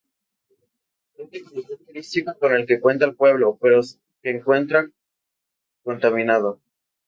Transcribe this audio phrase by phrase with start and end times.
[1.19, 3.81] Único lugar turístico con el que cuenta el pueblo, pero
[4.23, 4.89] que encuentra
[5.83, 6.59] contaminado.